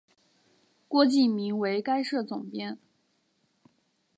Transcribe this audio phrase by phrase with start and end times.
[0.87, 2.79] 郭敬明为该社总编。